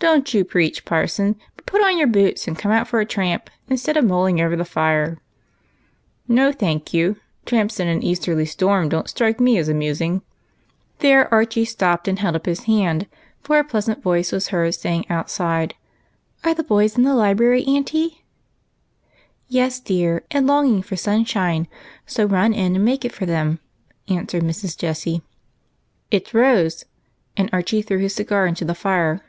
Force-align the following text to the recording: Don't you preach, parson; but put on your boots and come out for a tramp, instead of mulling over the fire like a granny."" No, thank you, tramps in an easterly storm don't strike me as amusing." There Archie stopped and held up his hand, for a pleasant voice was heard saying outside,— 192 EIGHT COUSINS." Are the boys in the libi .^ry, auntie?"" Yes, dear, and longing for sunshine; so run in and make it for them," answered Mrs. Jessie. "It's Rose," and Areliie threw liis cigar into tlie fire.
Don't 0.10 0.32
you 0.32 0.46
preach, 0.46 0.86
parson; 0.86 1.36
but 1.56 1.66
put 1.66 1.82
on 1.82 1.98
your 1.98 2.06
boots 2.06 2.48
and 2.48 2.58
come 2.58 2.72
out 2.72 2.88
for 2.88 3.00
a 3.00 3.04
tramp, 3.04 3.50
instead 3.68 3.98
of 3.98 4.04
mulling 4.06 4.40
over 4.40 4.56
the 4.56 4.64
fire 4.64 5.08
like 5.08 5.12
a 5.12 5.16
granny."" 5.16 5.24
No, 6.46 6.52
thank 6.52 6.94
you, 6.94 7.16
tramps 7.44 7.78
in 7.78 7.86
an 7.86 8.02
easterly 8.02 8.46
storm 8.46 8.88
don't 8.88 9.10
strike 9.10 9.38
me 9.40 9.58
as 9.58 9.68
amusing." 9.68 10.22
There 11.00 11.30
Archie 11.32 11.66
stopped 11.66 12.08
and 12.08 12.18
held 12.18 12.34
up 12.34 12.46
his 12.46 12.60
hand, 12.62 13.08
for 13.42 13.58
a 13.58 13.62
pleasant 13.64 14.02
voice 14.02 14.32
was 14.32 14.48
heard 14.48 14.74
saying 14.74 15.04
outside,— 15.10 15.74
192 16.42 16.44
EIGHT 16.44 16.44
COUSINS." 16.44 16.44
Are 16.44 16.56
the 16.56 16.66
boys 16.66 16.96
in 16.96 17.02
the 17.04 17.10
libi 17.10 17.60
.^ry, 17.62 17.68
auntie?"" 17.76 18.22
Yes, 19.48 19.80
dear, 19.80 20.22
and 20.30 20.46
longing 20.46 20.80
for 20.80 20.96
sunshine; 20.96 21.68
so 22.06 22.24
run 22.24 22.54
in 22.54 22.74
and 22.76 22.84
make 22.86 23.04
it 23.04 23.12
for 23.12 23.26
them," 23.26 23.60
answered 24.08 24.44
Mrs. 24.44 24.78
Jessie. 24.78 25.20
"It's 26.10 26.32
Rose," 26.32 26.86
and 27.36 27.50
Areliie 27.52 27.84
threw 27.84 27.98
liis 28.00 28.12
cigar 28.12 28.46
into 28.46 28.64
tlie 28.64 28.74
fire. 28.78 29.22